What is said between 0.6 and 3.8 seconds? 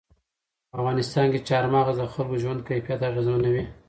په افغانستان کې چار مغز د خلکو ژوند کیفیت اغېزمنوي.